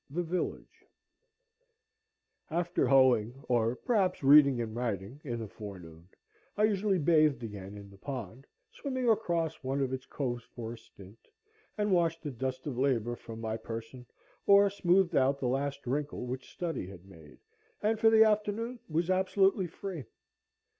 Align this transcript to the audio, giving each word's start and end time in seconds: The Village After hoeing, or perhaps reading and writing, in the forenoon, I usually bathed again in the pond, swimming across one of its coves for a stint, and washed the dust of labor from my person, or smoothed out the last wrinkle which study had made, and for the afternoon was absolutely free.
The 0.09 0.23
Village 0.23 0.83
After 2.49 2.87
hoeing, 2.87 3.35
or 3.47 3.75
perhaps 3.75 4.23
reading 4.23 4.59
and 4.59 4.75
writing, 4.75 5.21
in 5.23 5.37
the 5.39 5.47
forenoon, 5.47 6.09
I 6.57 6.63
usually 6.63 6.97
bathed 6.97 7.43
again 7.43 7.77
in 7.77 7.91
the 7.91 7.99
pond, 7.99 8.47
swimming 8.71 9.07
across 9.07 9.63
one 9.63 9.79
of 9.79 9.93
its 9.93 10.07
coves 10.07 10.43
for 10.43 10.73
a 10.73 10.77
stint, 10.79 11.27
and 11.77 11.91
washed 11.91 12.23
the 12.23 12.31
dust 12.31 12.65
of 12.65 12.79
labor 12.79 13.15
from 13.15 13.39
my 13.41 13.57
person, 13.57 14.07
or 14.47 14.71
smoothed 14.71 15.15
out 15.15 15.39
the 15.39 15.47
last 15.47 15.85
wrinkle 15.85 16.25
which 16.25 16.51
study 16.51 16.87
had 16.87 17.05
made, 17.05 17.37
and 17.83 17.99
for 17.99 18.09
the 18.09 18.23
afternoon 18.23 18.79
was 18.89 19.11
absolutely 19.11 19.67
free. 19.67 20.05